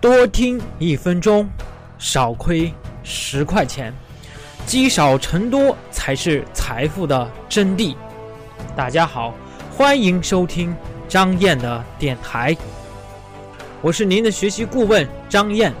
[0.00, 1.48] 多听一分钟，
[1.98, 3.92] 少亏十块钱，
[4.64, 7.96] 积少成多才是财富的真谛。
[8.76, 9.34] 大家好，
[9.72, 10.72] 欢迎收听
[11.08, 12.56] 张燕的电台，
[13.82, 15.72] 我是您的学习顾问张燕。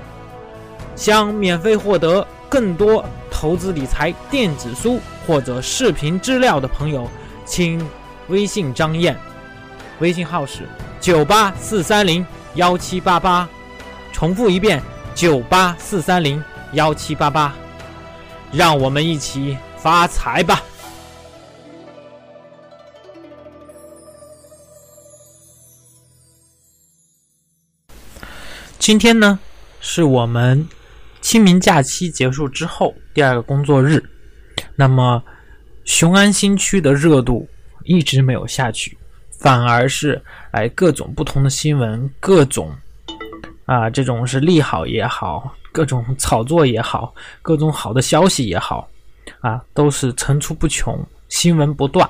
[0.96, 4.98] 想免费获得更多投资理财电子书
[5.28, 7.08] 或者视频资料的朋友，
[7.46, 7.80] 请
[8.26, 9.16] 微信张燕，
[10.00, 10.68] 微信号是
[11.00, 13.48] 九八四三零幺七八八。
[14.18, 14.82] 重复一遍：
[15.14, 17.54] 九八四三零幺七八八，
[18.50, 20.60] 让我们一起发财吧！
[28.76, 29.38] 今天呢，
[29.78, 30.66] 是我们
[31.20, 34.02] 清明假期结束之后第二个工作日。
[34.74, 35.22] 那么，
[35.84, 37.48] 雄安新区的热度
[37.84, 38.98] 一直没有下去，
[39.38, 42.76] 反而是哎各种不同的新闻，各种。
[43.68, 48.88] 啊，这种是利好也好，各种炒作也好，各种好的消息也好，
[49.40, 52.08] 啊，都是层出不穷，新闻不断。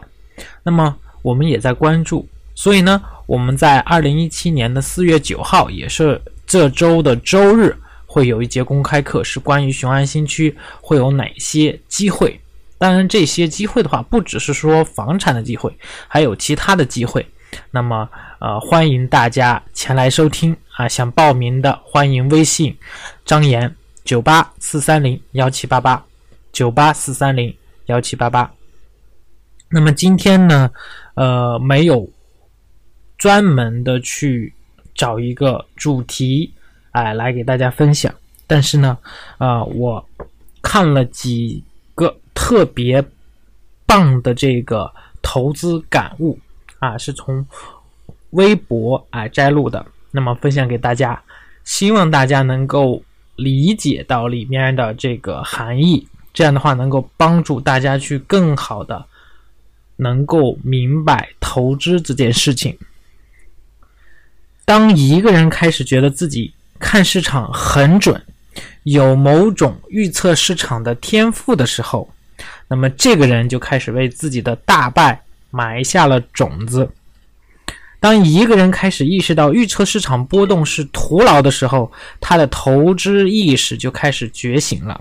[0.62, 12.40] 那么我们也在关注，所以呢，我们在二零一七年的四月九号，也是这周的周日，会有一节公开课，是关于雄安新区会有哪些机会。
[12.78, 17.28] 当然，这些机会的话，不只是说房产的机会，还有其他的机会。
[17.72, 20.86] 那么，呃，欢迎大家前来收听啊！
[20.86, 22.74] 想报名的，欢迎微信
[23.24, 26.06] 张岩九八四三零幺七八八
[26.52, 27.52] 九八四三零
[27.86, 28.48] 幺七八八。
[29.68, 30.70] 那么今天呢，
[31.14, 32.08] 呃，没有
[33.16, 34.54] 专门的去
[34.94, 36.54] 找一个主题，
[36.92, 38.14] 哎，来给大家分享。
[38.46, 38.96] 但是呢，
[39.38, 40.08] 啊，我
[40.62, 41.60] 看了几
[41.96, 43.04] 个特别
[43.84, 44.88] 棒的这个
[45.20, 46.38] 投资感悟。
[46.78, 47.44] 啊，是从
[48.30, 51.22] 微博啊摘录的，那么分享给大家，
[51.64, 53.02] 希望大家能够
[53.36, 59.06] 理解到里面的这个含义，这样的话能够帮助大家去更好的
[59.96, 62.76] 能够明白投资这件事情。
[64.64, 68.20] 当一个人开始觉得自己看市场很准，
[68.84, 72.08] 有某种预测市场的天赋的时候，
[72.68, 75.22] 那么这个人就开始为自己的大败。
[75.50, 76.86] 埋下了种子。
[78.00, 85.00] 当一个人开始意识到预测市场波动是徒劳的时候，他的投资意识就开始觉醒了。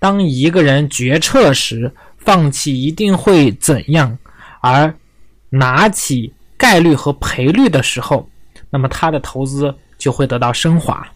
[0.00, 4.18] 当一个人决策时放弃一定会怎样，
[4.60, 4.92] 而
[5.48, 8.28] 拿起概率和赔率的时候，
[8.70, 11.06] 那么他的投资就会得到升华。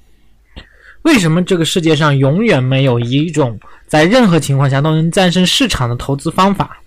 [1.02, 3.58] 为什么这个世界上永远没有一种
[3.88, 6.78] 在任何情况下都能战胜市场的投资方法？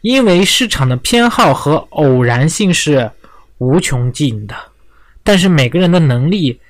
[0.00, 3.10] 因为市场的偏好和偶然性是
[3.58, 4.54] 无穷尽的，
[5.22, 6.60] 但是每个人的能力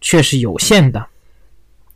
[0.00, 1.06] 却是有限的。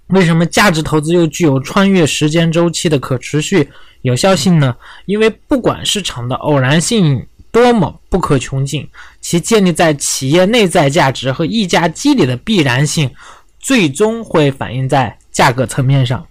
[0.09, 3.69] 为什么价值投资又具有穿越时间周期的可持续
[4.03, 4.77] 有效性呢？
[5.07, 8.87] 因为不管市场的偶然性多么不可穷尽，
[9.21, 13.11] 其建立在企业内在价值和溢价机理的必然性，
[13.59, 16.27] 最终会反映在价格层面上。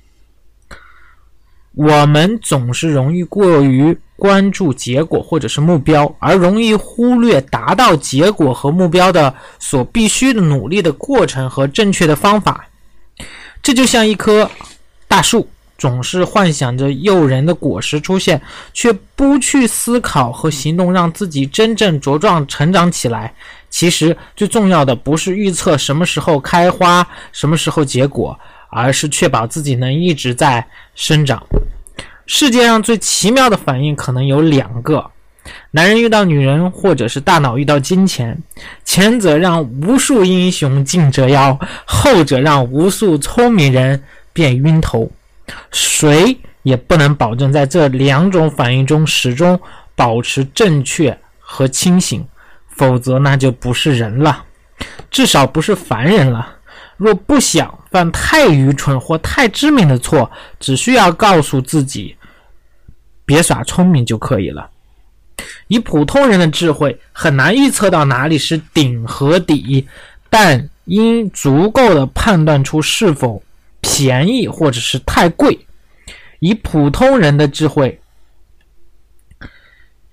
[1.73, 12.65] 我们总是容易过于关注结果或者是目标，而容易忽略达到结果和目标的所必须的努力的过程和正确的方法。
[13.61, 14.49] 这就像一棵
[15.07, 15.47] 大树，
[15.77, 18.41] 总是幻想着诱人的果实出现，
[18.73, 23.33] 却不去思考和行动，让自己真正茁壮成长起来。
[23.69, 28.37] 其实最重要的不是预测什么时候开花，什么时候结果。
[28.75, 31.39] 而是确保自己能一直在生长。
[32.25, 35.11] 世界上最奇妙的反应可能有两个：
[35.71, 38.37] 男人遇到女人，或者是大脑遇到金钱。
[38.85, 44.01] 前者让无数英雄尽折腰，后者让无数聪明人
[44.31, 45.11] 变晕头。
[45.71, 49.59] 谁也不能保证在这两种反应中始终
[49.95, 52.25] 保持正确和清醒，
[52.69, 54.45] 否则那就不是人了，
[55.11, 56.55] 至少不是凡人了。
[56.95, 62.15] 若不想犯太愚蠢或太致命的错，只需要告诉自己
[63.25, 64.69] 别耍聪明就可以了。
[65.67, 69.87] 以普通人的智慧，很难预测到哪里是顶和底，
[70.29, 73.41] 但应足够的判断出是否
[73.81, 75.57] 便宜或者是太贵。
[76.39, 77.99] 以普通人的智慧，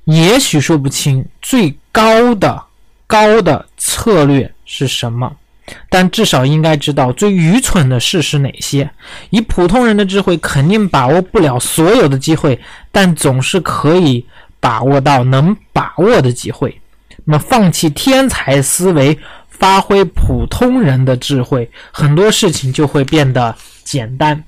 [0.05, 2.63] 也许说不清最高的
[3.07, 5.37] 高的策略是什么。
[5.89, 8.91] 但至少应该知道最愚蠢的事是哪些。
[9.31, 12.61] 以普通人的智慧，肯定把握不了所有的机会，
[12.91, 14.27] 但总是可以
[14.59, 16.81] 把握到能把握的机会。
[17.25, 19.19] 那么，放弃天才思维，
[19.49, 23.55] 发挥普通人的智慧，很多事情就会变得
[23.85, 24.43] 简单。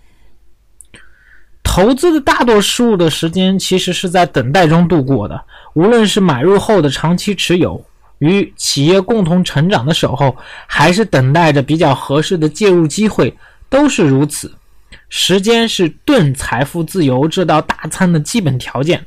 [1.63, 5.45] 投资的大多数的时间其实是在等待中度过的，
[5.75, 7.85] 无论是买入后的长期持有，
[8.23, 10.35] 与企业共同成长的守候，
[10.67, 13.37] 还是等待着比较合适的介入机会，
[13.69, 14.55] 都是如此。
[15.09, 19.05] 时间是炖财富自由这道大餐的基本条件，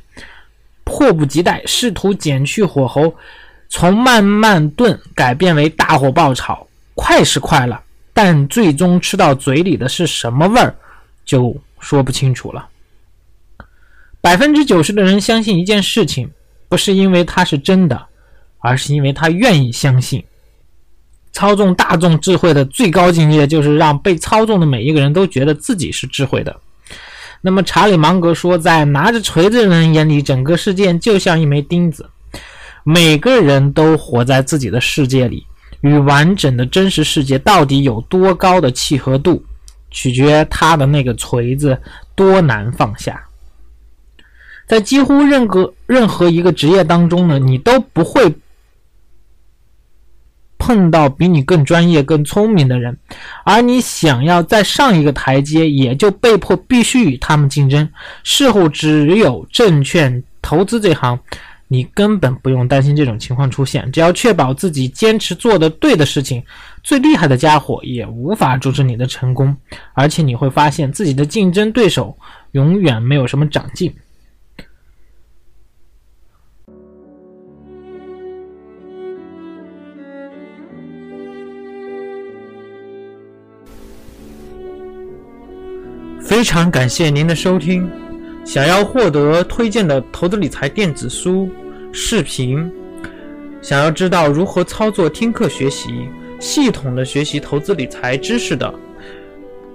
[0.84, 3.14] 迫不及待试图减去火候，
[3.68, 7.82] 从慢慢炖改变为大火爆炒，快是快了，
[8.12, 10.74] 但最终吃到嘴里的是什么味儿，
[11.24, 11.56] 就。
[11.78, 12.68] 说不清楚了。
[14.20, 16.28] 百分之九十的人相信一件事情，
[16.68, 18.05] 不是因为它是真的，
[18.66, 20.22] 而是因为他愿意相信。
[21.32, 26.56] 操纵大众智慧的最高境界，就是让被操纵的每一个人都觉得自己是智慧的。
[27.42, 32.08] 那么，查理芒格说，在拿着锤子的人眼里，整个世界就像一枚钉子。
[32.82, 35.46] 每个人都活在自己的世界里，
[35.82, 39.44] 与完整的真实世界到底有多高的契合度？
[39.90, 41.78] 取决他的那个锤子
[42.14, 43.22] 多难放下。
[44.66, 48.34] 在几乎任何任何一个职业当中呢，你都不会
[50.66, 52.98] 碰到比你更专业、更聪明的人，
[53.44, 57.88] 而你想要再上一个台阶，也就被迫必须与他们竞争。
[58.24, 61.16] 事后只有证券投资这行。
[61.68, 66.42] 你根本不用担心这种情况出现，只要确保自己坚持做的对的事情，
[66.82, 69.56] 最厉害的家伙也无法阻止你的成功。
[69.92, 72.16] 而且你会发现自己的竞争对手
[72.52, 73.92] 永远没有什么长进。
[86.26, 87.88] 非常感谢您的收听。
[88.44, 91.48] 想要获得推荐的投资理财电子书、
[91.92, 92.68] 视频，
[93.62, 96.08] 想要知道如何操作听课学习、
[96.40, 98.74] 系统的学习投资理财知识的，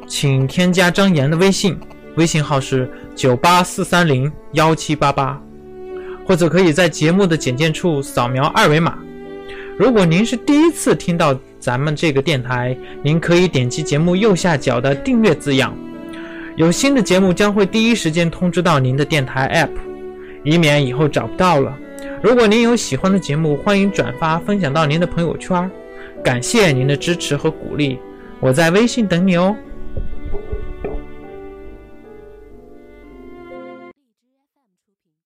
[0.06, 1.80] 请添加张岩的微信，
[2.16, 5.42] 微信号是九八四三零幺七八八，
[6.26, 9.00] 或者可以在节目的简介处扫描二维码。
[9.78, 15.74] 如果您是第一次听到咱们这个电台，您可以点击节目右下角的订阅字样。
[16.58, 19.72] 有新的节目将会第一时间通知到您的电台 App，
[20.44, 21.78] 以免以后找不到了。
[22.22, 25.70] 如果您有喜欢的节目，欢迎转发分享到您的朋友圈。
[26.24, 27.98] 感谢您的支持和鼓励，
[28.40, 29.56] 我在微信等你哦。